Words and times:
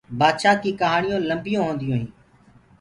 بآدڇآنٚ 0.19 0.61
ڪيٚ 0.63 0.77
ڪهآڻيونٚ 0.79 1.25
لَميِ 1.29 1.53
هونديونٚ 1.61 1.97
هينٚ۔ 1.99 2.13